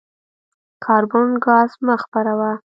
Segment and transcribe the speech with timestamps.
[0.83, 2.51] کاربن ګاز مه خپروه.